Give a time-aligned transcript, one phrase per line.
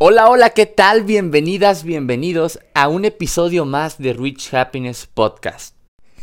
[0.00, 1.02] Hola, hola, ¿qué tal?
[1.02, 5.74] Bienvenidas, bienvenidos a un episodio más de Rich Happiness Podcast.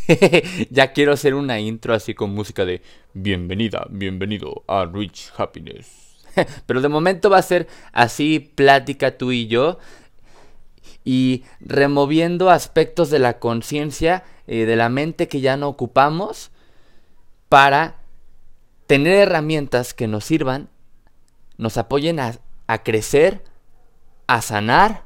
[0.70, 2.82] ya quiero hacer una intro así con música de
[3.14, 6.16] bienvenida, bienvenido a Rich Happiness.
[6.66, 9.78] Pero de momento va a ser así plática tú y yo
[11.04, 16.50] y removiendo aspectos de la conciencia, eh, de la mente que ya no ocupamos
[17.50, 17.98] para
[18.88, 20.70] tener herramientas que nos sirvan,
[21.58, 23.44] nos apoyen a, a crecer,
[24.28, 25.04] a sanar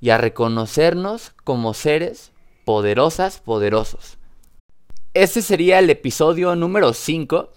[0.00, 2.32] y a reconocernos como seres
[2.64, 4.18] poderosas, poderosos.
[5.14, 7.50] Este sería el episodio número 5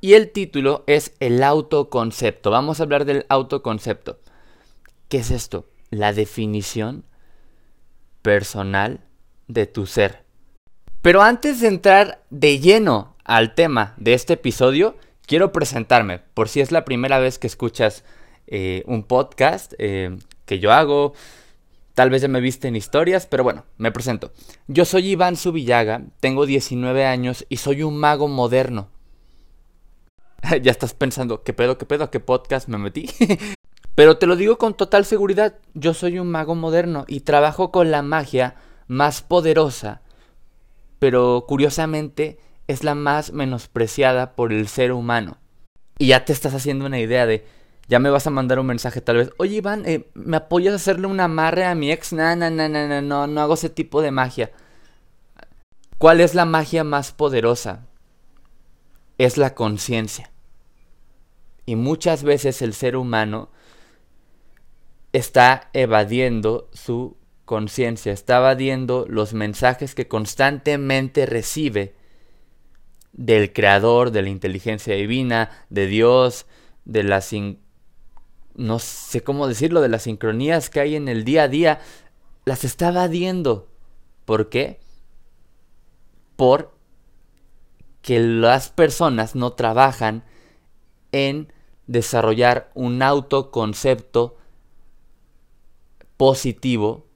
[0.00, 2.50] y el título es el autoconcepto.
[2.50, 4.20] Vamos a hablar del autoconcepto.
[5.08, 5.66] ¿Qué es esto?
[5.90, 7.04] La definición
[8.22, 9.00] personal
[9.46, 10.24] de tu ser.
[11.02, 16.60] Pero antes de entrar de lleno al tema de este episodio, quiero presentarme, por si
[16.60, 18.04] es la primera vez que escuchas
[18.46, 19.72] eh, un podcast.
[19.78, 20.16] Eh,
[20.48, 21.12] que yo hago.
[21.94, 24.32] Tal vez ya me viste en historias, pero bueno, me presento.
[24.66, 28.88] Yo soy Iván Subillaga, tengo 19 años y soy un mago moderno.
[30.62, 33.10] ya estás pensando, ¿qué pedo, qué pedo, a qué podcast me metí?
[33.94, 37.90] pero te lo digo con total seguridad, yo soy un mago moderno y trabajo con
[37.90, 38.54] la magia
[38.86, 40.02] más poderosa,
[40.98, 45.38] pero curiosamente es la más menospreciada por el ser humano.
[45.98, 47.44] Y ya te estás haciendo una idea de
[47.88, 49.30] ya me vas a mandar un mensaje tal vez.
[49.38, 52.12] Oye, Iván, eh, ¿me apoyas a hacerle un amarre a mi ex?
[52.12, 54.52] No, no, no, no, no, no, hago ese tipo de magia.
[55.96, 57.86] ¿Cuál es la magia más poderosa?
[59.16, 60.30] Es la conciencia.
[61.64, 63.50] Y muchas veces el ser humano
[65.12, 67.16] está evadiendo su
[67.46, 71.94] conciencia, está evadiendo los mensajes que constantemente recibe
[73.12, 76.46] del creador, de la inteligencia divina, de Dios,
[76.84, 77.32] de las
[78.58, 81.80] no sé cómo decirlo, de las sincronías que hay en el día a día,
[82.44, 83.68] las está evadiendo.
[84.24, 84.80] ¿Por qué?
[86.36, 86.76] Por
[88.02, 90.24] que las personas no trabajan
[91.12, 91.52] en
[91.86, 94.36] desarrollar un autoconcepto
[96.16, 97.06] positivo,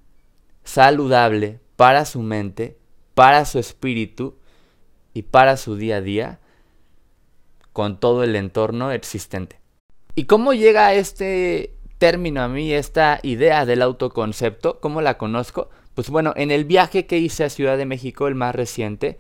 [0.63, 2.79] saludable para su mente,
[3.15, 4.37] para su espíritu
[5.13, 6.41] y para su día a día
[7.73, 9.62] con todo el entorno existente.
[10.15, 14.79] ¿Y cómo llega este término a mí, esta idea del autoconcepto?
[14.81, 15.71] ¿Cómo la conozco?
[15.95, 19.17] Pues bueno, en el viaje que hice a Ciudad de México, el más reciente,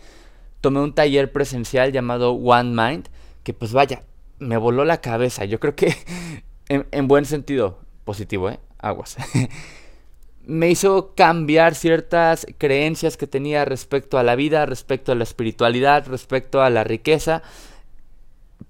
[0.60, 3.08] tomé un taller presencial llamado One Mind,
[3.42, 4.02] que pues vaya,
[4.38, 5.46] me voló la cabeza.
[5.46, 5.94] Yo creo que
[6.68, 8.60] en, buen sentido positivo, ¿eh?
[8.78, 9.16] Aguas.
[10.44, 16.06] me hizo cambiar ciertas creencias que tenía respecto a la vida, respecto a la espiritualidad,
[16.06, 17.42] respecto a la riqueza,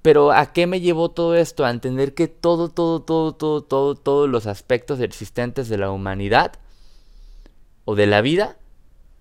[0.00, 1.64] pero ¿a qué me llevó todo esto?
[1.64, 6.52] A entender que todo, todo, todo, todo, todo, todos los aspectos existentes de la humanidad
[7.84, 8.56] o de la vida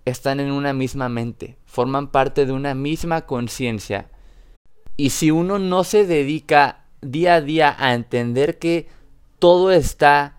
[0.05, 4.09] están en una misma mente, forman parte de una misma conciencia.
[4.97, 8.87] Y si uno no se dedica día a día a entender que
[9.39, 10.37] todo está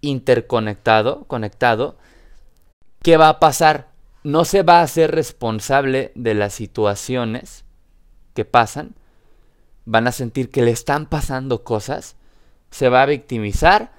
[0.00, 1.96] interconectado, conectado,
[3.02, 3.90] ¿qué va a pasar?
[4.24, 7.64] No se va a ser responsable de las situaciones
[8.34, 8.94] que pasan,
[9.90, 12.14] van a sentir que le están pasando cosas,
[12.70, 13.92] se va a victimizar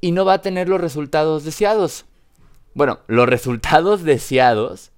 [0.00, 2.04] y no va a tener los resultados deseados.
[2.72, 4.92] Bueno, los resultados deseados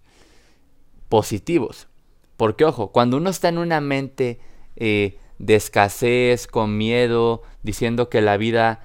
[1.08, 1.88] positivos.
[2.36, 4.40] Porque ojo, cuando uno está en una mente
[4.76, 8.80] eh, de escasez, con miedo, diciendo que la vida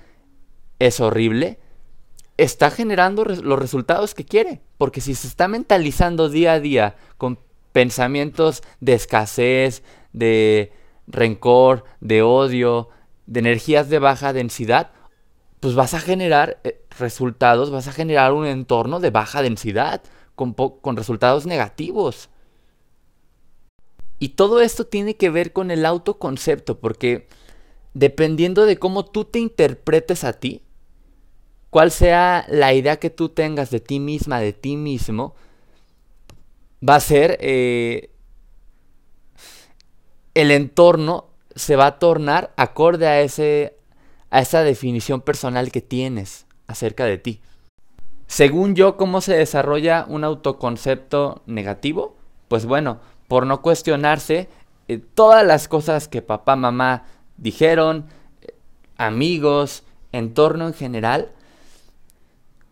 [0.80, 1.60] es horrible,
[2.38, 4.62] está generando los resultados que quiere.
[4.78, 7.40] Porque si se está mentalizando día a día con
[7.72, 9.84] pensamientos de escasez,
[10.14, 10.72] de
[11.08, 12.90] rencor, de odio,
[13.26, 14.92] de energías de baja densidad,
[15.59, 20.02] pues vas a generar eh, resultados, vas a generar un entorno de baja densidad,
[20.36, 22.30] con, con resultados negativos.
[24.20, 27.28] Y todo esto tiene que ver con el autoconcepto, porque
[27.94, 30.64] dependiendo de cómo tú te interpretes a ti,
[31.69, 35.36] cuál sea la idea que tú tengas de ti misma, de ti mismo,
[36.88, 38.10] va a ser eh,
[40.33, 43.78] el entorno se va a tornar acorde a, ese,
[44.30, 47.42] a esa definición personal que tienes acerca de ti.
[48.28, 52.16] Según yo, ¿cómo se desarrolla un autoconcepto negativo?
[52.48, 54.48] Pues bueno, por no cuestionarse
[54.88, 57.04] eh, todas las cosas que papá, mamá
[57.36, 58.06] dijeron,
[58.42, 58.54] eh,
[58.98, 59.83] amigos,
[60.13, 61.31] entorno en general,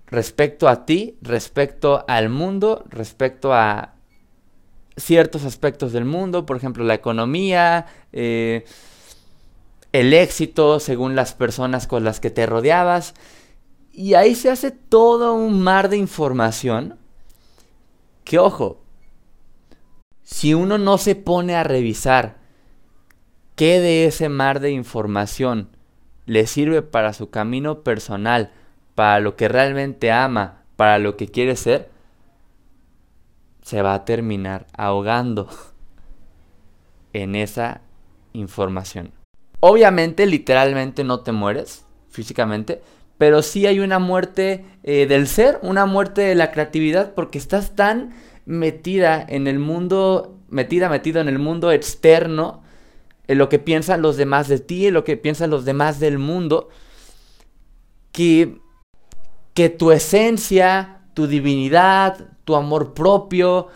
[0.07, 3.95] respecto a ti, respecto al mundo, respecto a
[4.99, 8.65] ciertos aspectos del mundo, por ejemplo, la economía, eh,
[9.91, 13.13] el éxito según las personas con las que te rodeabas.
[13.91, 16.97] Y ahí se hace todo un mar de información
[18.23, 18.81] que, ojo,
[20.23, 22.37] si uno no se pone a revisar
[23.55, 25.69] qué de ese mar de información
[26.25, 28.51] le sirve para su camino personal,
[28.93, 31.89] para lo que realmente ama, para lo que quiere ser,
[33.69, 35.47] se va a terminar ahogando
[37.13, 37.81] en esa
[38.33, 39.11] información.
[39.59, 42.81] Obviamente, literalmente no te mueres físicamente,
[43.19, 47.75] pero sí hay una muerte eh, del ser, una muerte de la creatividad, porque estás
[47.75, 48.15] tan
[48.47, 52.63] metida en el mundo, metida, metido en el mundo externo,
[53.27, 56.17] en lo que piensan los demás de ti, en lo que piensan los demás del
[56.17, 56.69] mundo,
[58.11, 58.57] que,
[59.53, 63.67] que tu esencia, tu divinidad, tu amor propio,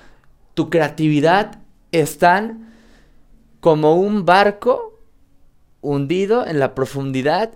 [0.55, 1.59] tu creatividad
[1.91, 2.73] están
[3.59, 4.99] como un barco
[5.81, 7.55] hundido en la profundidad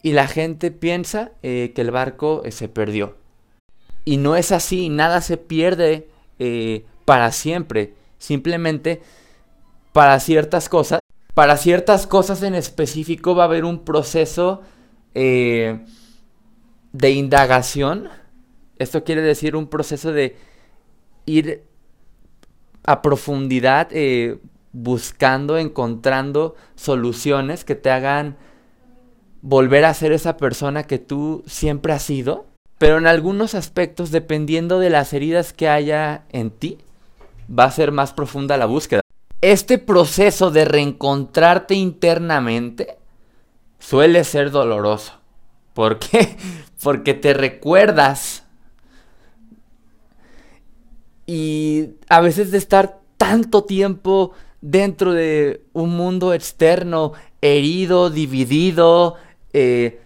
[0.00, 3.18] y la gente piensa eh, que el barco eh, se perdió.
[4.06, 6.08] Y no es así, nada se pierde
[6.38, 7.92] eh, para siempre.
[8.16, 9.02] Simplemente
[9.92, 11.00] para ciertas cosas,
[11.34, 14.62] para ciertas cosas en específico va a haber un proceso
[15.12, 15.82] de
[16.94, 18.08] indagación
[18.82, 20.36] esto quiere decir un proceso de
[21.26, 21.64] ir
[22.84, 24.38] a profundidad eh,
[24.72, 28.36] buscando, encontrando soluciones que te hagan
[29.40, 32.46] volver a ser esa persona que tú siempre has sido.
[32.78, 36.78] Pero en algunos aspectos, dependiendo de las heridas que haya en ti,
[37.48, 39.02] va a ser más profunda la búsqueda.
[39.40, 42.96] Este proceso de reencontrarte internamente
[43.78, 45.14] suele ser doloroso.
[45.74, 46.36] ¿Por qué?
[46.82, 48.41] Porque te recuerdas
[51.26, 59.16] y a veces de estar tanto tiempo dentro de un mundo externo, herido, dividido,
[59.52, 60.00] eh,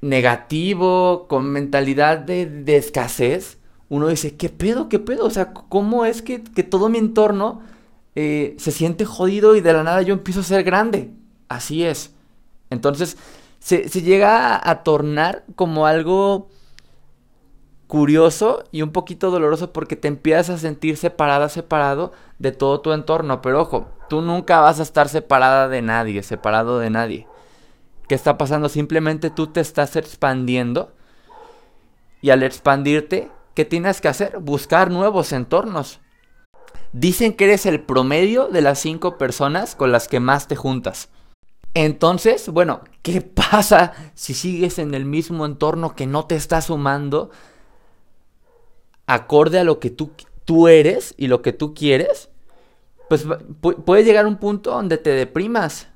[0.00, 3.58] negativo, con mentalidad de, escasez,
[3.88, 4.88] uno dice, ¿qué pedo?
[4.88, 5.26] ¿Qué pedo?
[5.26, 7.60] O sea, ¿cómo es que, todo mi entorno
[8.14, 11.10] eh, se siente jodido y de la nada yo empiezo a ser grande?
[11.48, 12.12] Así es.
[12.70, 13.16] Entonces,
[13.58, 16.48] se, se llega a tornar como algo
[17.92, 22.92] curioso y un poquito doloroso porque te empiezas a sentir separada, separado de todo tu
[22.92, 23.42] entorno.
[23.42, 27.26] Pero ojo, tú nunca vas a estar separada de nadie, separado de nadie.
[28.08, 28.70] ¿Qué está pasando?
[28.70, 30.94] Simplemente tú te estás expandiendo
[32.22, 34.38] y al expandirte, ¿qué tienes que hacer?
[34.38, 36.00] Buscar nuevos entornos.
[36.94, 41.10] Dicen que eres el promedio de las cinco personas con las que más te juntas.
[41.74, 47.28] Entonces, bueno, ¿qué pasa si sigues en el mismo entorno que no te está sumando?
[49.06, 50.12] Acorde a lo que tú,
[50.44, 52.30] tú eres y lo que tú quieres,
[53.08, 53.26] pues
[53.84, 55.88] puede llegar un punto donde te deprimas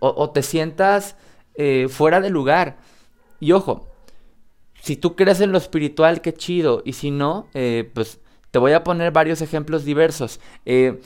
[0.00, 1.16] o, te sientas
[1.54, 2.78] eh, fuera de lugar.
[3.38, 3.88] Y ojo,
[4.80, 6.82] si tú crees en lo espiritual, qué chido.
[6.84, 8.18] Y si no, eh, pues
[8.50, 10.40] te voy a poner varios ejemplos diversos.
[10.66, 11.00] Eh,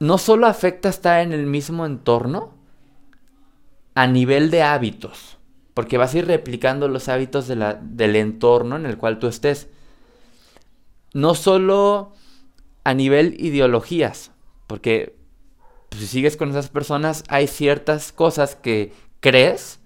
[0.00, 2.52] no solo afecta estar en el mismo entorno
[3.94, 5.38] a nivel de hábitos,
[5.74, 9.26] porque vas a ir replicando los hábitos de la, del entorno en el cual tú
[9.26, 9.68] estés
[11.18, 12.12] no solo
[12.84, 14.30] a nivel ideologías,
[14.68, 15.16] porque
[15.88, 19.80] pues, si sigues con esas personas hay ciertas cosas que crees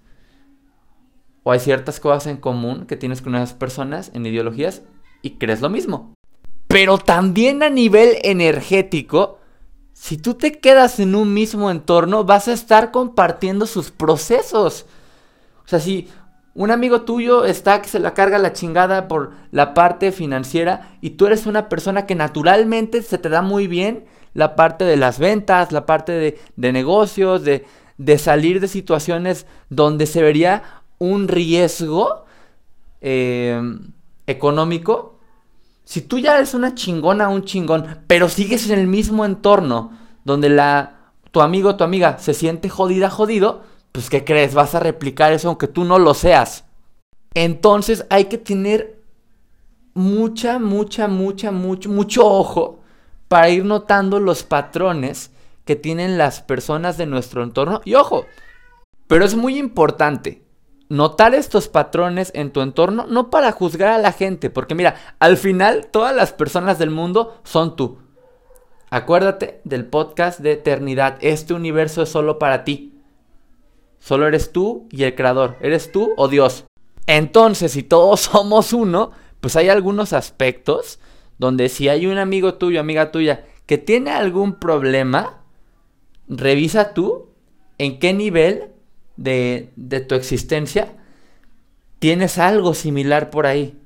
[1.41, 4.83] o hay ciertas cosas en común que tienes con esas personas en ideologías
[5.23, 6.13] y crees lo mismo.
[6.67, 9.39] Pero también a nivel energético,
[9.91, 14.85] si tú te quedas en un mismo entorno, vas a estar compartiendo sus procesos.
[15.65, 16.09] O sea, si
[16.55, 21.11] un amigo tuyo está que se la carga la chingada por la parte financiera y
[21.11, 25.19] tú eres una persona que naturalmente se te da muy bien la parte de las
[25.19, 26.11] ventas, la parte
[26.55, 30.63] de, negocios, de, salir de situaciones donde se vería
[30.99, 32.25] un riesgo
[33.01, 33.59] eh,
[34.27, 35.17] económico.
[35.85, 39.91] Si tú ya eres una chingona, un chingón, pero sigues en el mismo entorno
[40.23, 44.53] donde la, tu amigo tu amiga se siente jodida, jodido, pues ¿qué crees?
[44.53, 46.65] Vas a replicar eso aunque tú no lo seas.
[47.33, 48.99] Entonces hay que tener
[49.93, 52.79] mucha, mucha, mucha, mucho, mucho ojo
[53.27, 55.31] para ir notando los patrones
[55.63, 57.81] que tienen las personas de nuestro entorno.
[57.85, 58.25] Y ojo,
[59.07, 60.43] pero es muy importante
[60.89, 65.37] notar estos patrones en tu entorno, no para juzgar a la gente, porque mira, al
[65.37, 67.99] final todas las personas del mundo son tú.
[68.89, 72.92] Acuérdate del podcast de eternidad, este universo es solo para ti.
[74.03, 75.55] Solo eres tú y el creador.
[75.61, 76.65] Eres tú o Dios.
[77.07, 80.99] Entonces, si todos somos uno, pues hay algunos aspectos
[81.37, 85.41] donde si hay un amigo tuyo, amiga tuya, que tiene algún problema,
[86.27, 87.29] revisa tú
[87.77, 88.71] en qué nivel
[89.15, 90.97] de, de tu existencia
[91.99, 93.79] tienes algo similar por ahí.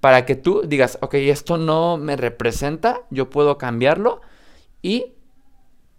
[0.00, 4.22] Para que tú digas, ok, esto no me representa, yo puedo cambiarlo
[4.80, 5.12] y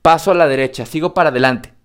[0.01, 1.75] paso a la derecha, sigo para adelante.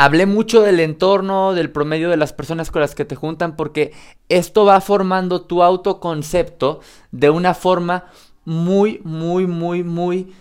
[0.00, 3.92] Hablé mucho del entorno, del promedio de las personas con las que te juntan, porque
[4.30, 6.80] esto va formando tu autoconcepto
[7.10, 8.06] de una forma
[8.46, 10.32] muy, muy, muy, muy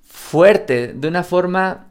[0.00, 1.88] fuerte, de una forma...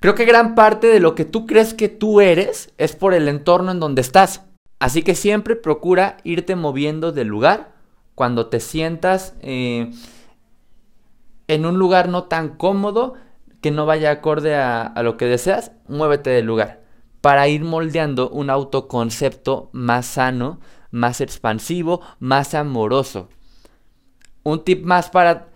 [0.00, 3.28] Creo que gran parte de lo que tú crees que tú eres es por el
[3.28, 4.40] entorno en donde estás.
[4.78, 7.74] Así que siempre procura irte moviendo del lugar
[8.14, 9.90] cuando te sientas eh,
[11.48, 13.12] en un lugar no tan cómodo
[13.62, 16.82] que no vaya acorde a, lo que deseas, muévete del lugar
[17.22, 20.58] para ir moldeando un autoconcepto más sano,
[20.90, 23.28] más expansivo, más amoroso.
[24.42, 25.46] Un tip más para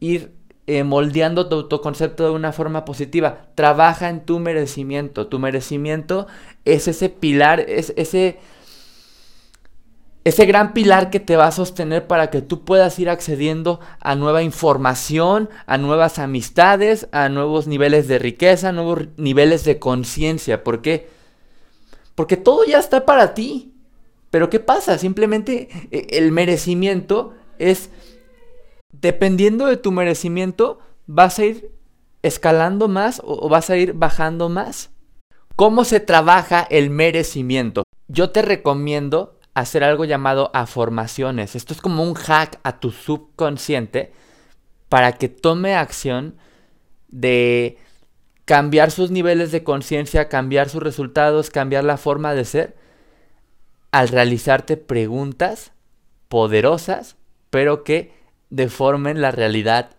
[0.00, 0.34] ir
[0.66, 3.46] eh, moldeando tu autoconcepto de una forma positiva.
[3.54, 5.28] Trabaja en tu merecimiento.
[5.28, 6.26] Tu merecimiento
[6.64, 8.40] es ese pilar, es ese
[10.24, 14.14] ese gran pilar que te va a sostener para que tú puedas ir accediendo a
[14.14, 20.62] nueva información, a nuevas amistades, a nuevos niveles de riqueza, nuevos niveles de conciencia.
[20.62, 21.08] ¿Por qué?
[22.14, 23.72] Porque todo ya está para ti.
[24.30, 24.96] Pero ¿qué pasa?
[24.96, 27.90] Simplemente eh, el merecimiento es,
[28.92, 31.72] dependiendo de tu merecimiento, vas a ir
[32.22, 34.90] escalando más o vas a ir bajando más.
[35.56, 37.82] ¿Cómo se trabaja el merecimiento?
[38.08, 41.54] Yo te recomiendo hacer algo llamado afirmaciones.
[41.56, 44.12] Esto es como un hack a tu subconsciente
[44.88, 46.36] para que tome acción
[47.08, 47.78] de
[48.44, 52.76] cambiar sus niveles de conciencia, cambiar sus resultados, cambiar la forma de ser,
[53.90, 55.72] al realizarte preguntas
[56.28, 57.16] poderosas,
[57.50, 58.12] pero que
[58.50, 59.96] deformen la realidad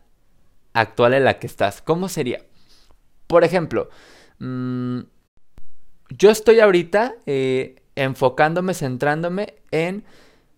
[0.73, 1.81] actual en la que estás.
[1.81, 2.43] ¿Cómo sería?
[3.27, 3.89] Por ejemplo,
[4.39, 4.99] mm,
[6.09, 10.03] yo estoy ahorita eh, enfocándome, centrándome en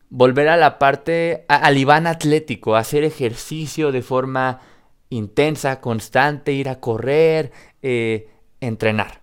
[0.09, 4.61] volver a la parte, al Iván atlético, hacer ejercicio de forma
[5.09, 7.51] intensa, constante, ir a correr,
[7.81, 8.29] eh,
[8.61, 9.21] entrenar.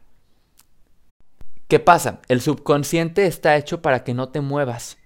[1.68, 2.20] ¿Qué pasa?
[2.28, 4.98] El subconsciente está hecho para que no te muevas,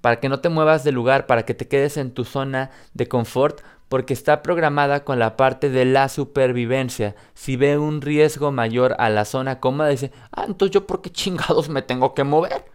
[0.00, 3.08] para que no te muevas de lugar, para que te quedes en tu zona de
[3.08, 7.16] confort, porque está programada con la parte de la supervivencia.
[7.34, 11.10] Si ve un riesgo mayor a la zona cómoda, dice, ah, entonces yo por qué
[11.10, 12.66] chingados me tengo que mover.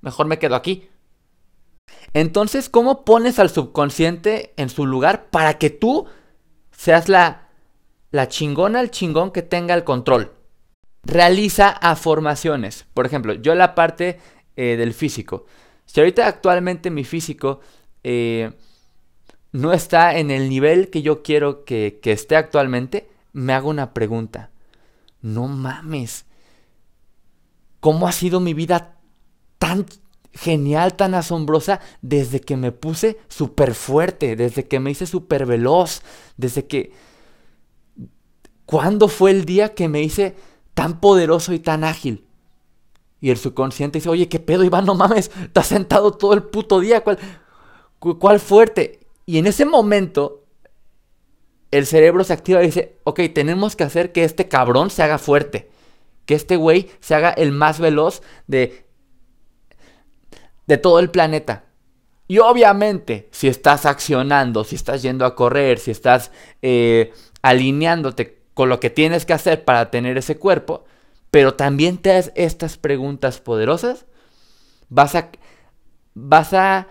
[0.00, 0.88] Mejor me quedo aquí.
[2.12, 6.06] Entonces, ¿cómo pones al subconsciente en su lugar para que tú
[6.70, 7.48] seas la,
[8.10, 10.32] la chingona, el chingón que tenga el control?
[11.02, 12.84] Realiza afirmaciones.
[12.92, 14.18] Por ejemplo, yo la parte
[14.56, 15.46] eh, del físico.
[15.86, 17.60] Si ahorita actualmente mi físico...
[18.04, 18.52] Eh,
[19.52, 24.50] no está en el nivel que yo quiero que, esté actualmente, me hago una pregunta.
[25.22, 26.26] No mames.
[27.80, 28.96] ¿Cómo ha sido mi vida
[29.58, 29.86] tan
[30.32, 36.02] genial, tan asombrosa desde que me puse súper fuerte, desde que me hice súper veloz,
[36.36, 36.92] desde que...
[38.66, 40.36] ¿Cuándo fue el día que me hice
[40.74, 42.26] tan poderoso y tan ágil?
[43.20, 44.84] Y el subconsciente dice, oye, ¿qué pedo, Iván?
[44.84, 47.02] No mames, has sentado todo el puto día.
[47.02, 47.18] ¿Cuál,
[47.98, 49.07] cuál fuerte?
[49.28, 50.46] Y en ese momento,
[51.70, 55.18] el cerebro se activa y dice, ok, tenemos que hacer que este cabrón se haga
[55.18, 55.68] fuerte.
[56.24, 58.86] Que este güey se haga el más veloz de,
[60.66, 61.66] de todo el planeta.
[62.26, 66.30] Y obviamente, si estás accionando, si estás yendo a correr, si estás
[66.62, 70.86] eh, alineándote con lo que tienes que hacer para tener ese cuerpo,
[71.30, 74.06] pero también te das estas preguntas poderosas,
[74.88, 75.28] vas a,
[76.14, 76.88] vas a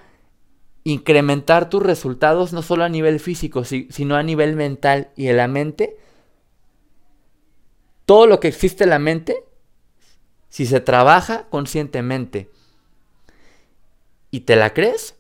[0.87, 5.49] incrementar tus resultados no solo a nivel físico, sino a nivel mental y en la
[5.49, 5.97] mente.
[8.05, 9.43] Todo lo que existe en la mente,
[10.47, 12.49] si se trabaja conscientemente
[14.31, 15.17] y te la crees,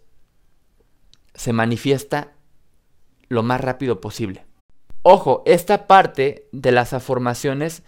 [1.33, 2.31] se manifiesta
[3.27, 4.45] lo más rápido posible.
[5.01, 7.83] Ojo, esta parte de las afirmaciones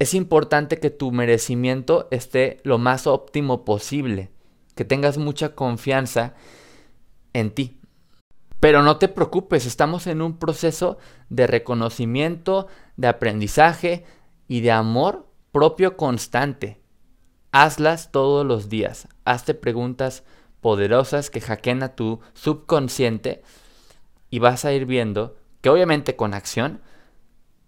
[0.00, 4.32] es importante que tu merecimiento esté lo más óptimo posible,
[4.74, 6.34] que tengas mucha confianza
[7.32, 7.80] en ti.
[8.60, 10.98] Pero no te preocupes, estamos en un proceso
[11.30, 14.04] de reconocimiento, de aprendizaje
[14.48, 16.78] y de amor propio constante.
[17.52, 19.08] Hazlas todos los días.
[19.24, 20.24] Hazte preguntas
[20.60, 23.42] poderosas que hackeen a tu subconsciente
[24.28, 26.82] y vas a ir viendo que obviamente con acción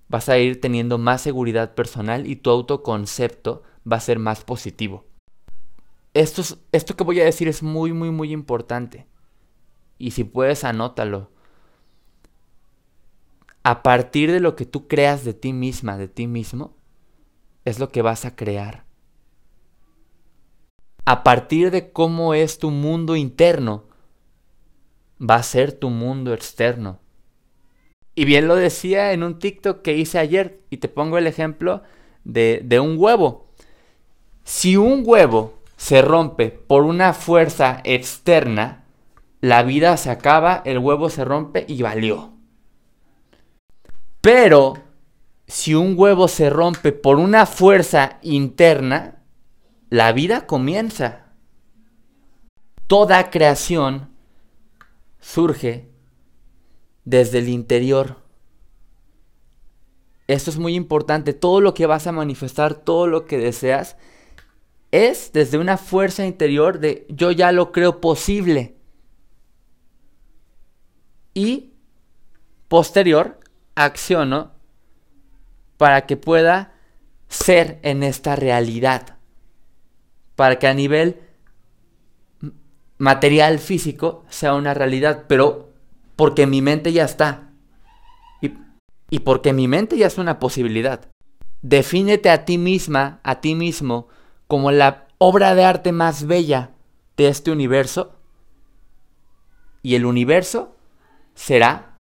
[0.09, 5.07] vas a ir teniendo más seguridad personal y tu autoconcepto va a ser más positivo.
[6.13, 6.43] Esto,
[6.73, 9.07] esto que voy a decir es muy, muy, muy importante
[10.03, 11.31] y si puedes anótalo.
[13.63, 16.77] A partir de lo que tú creas de ti misma, de ti mismo,
[17.65, 18.85] es lo que vas a crear.
[21.05, 23.85] A partir de cómo es tu mundo interno,
[25.21, 26.99] va a ser tu mundo externo.
[28.17, 31.85] Y bien lo decía en un TikTok que hice ayer, y te pongo el ejemplo
[32.25, 33.47] de, de un huevo.
[34.43, 38.82] Si un huevo se rompe por una fuerza externa,
[39.43, 42.33] la vida se acaba, el huevo se rompe y valió.
[44.21, 44.75] Pero
[45.49, 49.25] si un huevo se rompe por una fuerza interna,
[49.91, 51.27] la vida comienza.
[52.87, 54.11] Toda creación
[55.19, 55.91] surge
[57.05, 58.19] desde el interior.
[60.29, 61.33] Esto es muy importante.
[61.33, 63.97] Todo lo que vas a manifestar, todo lo que deseas,
[64.93, 68.77] es desde una fuerza interior de yo ya lo creo posible.
[71.35, 71.73] Y
[72.69, 73.41] posterior,
[73.75, 74.53] acciono
[75.77, 76.73] para que pueda
[77.29, 79.19] ser en esta realidad.
[80.37, 81.21] Para que a nivel
[82.99, 85.73] material físico sea una realidad, pero
[86.17, 87.51] porque mi mente ya está.
[88.41, 88.55] Y,
[89.11, 91.09] y porque mi mente ya es una posibilidad.
[91.63, 94.09] Defínete a ti misma, a ti mismo,
[94.47, 96.71] como la obra de arte más bella
[97.17, 98.13] de este universo.
[99.83, 100.77] Y el universo
[101.35, 101.97] será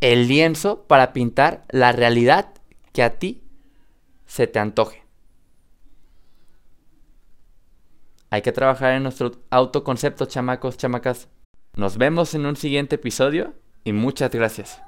[0.00, 2.52] el lienzo para pintar la realidad
[2.92, 3.42] que a ti
[4.26, 5.04] se te antoje.
[8.30, 11.28] Hay que trabajar en nuestro autoconcepto, chamacos, chamacas.
[11.76, 14.80] Nos vemos en un siguiente episodio y muchas gracias.